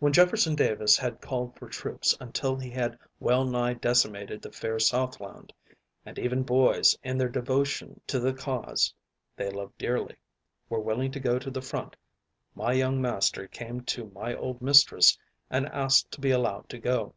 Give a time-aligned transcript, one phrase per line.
[0.00, 4.80] When Jefferson Davis had called for troops until he had well nigh decimated the fair
[4.80, 5.52] Southland,
[6.04, 8.92] and even boys, in their devotion to the cause
[9.36, 10.16] they loved dearly,
[10.68, 11.94] were willing to go to the front,
[12.52, 15.16] my young master came to my old mistress
[15.50, 17.14] and asked to be allowed to go.